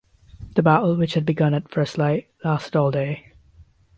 [0.55, 3.33] The battle, which had begun at first light, lasted all day.